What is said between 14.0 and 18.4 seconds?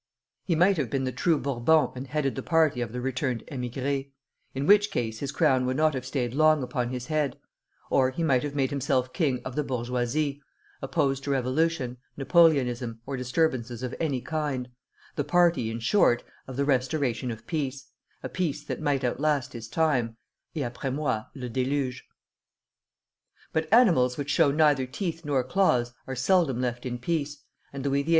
kind, the party, in short, of the Restoration of Peace: a